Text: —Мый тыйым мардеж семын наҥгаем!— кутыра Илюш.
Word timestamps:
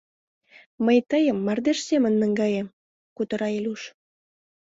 —Мый 0.85 0.99
тыйым 1.09 1.37
мардеж 1.45 1.79
семын 1.89 2.13
наҥгаем!— 2.21 2.67
кутыра 3.15 3.47
Илюш. 3.57 3.81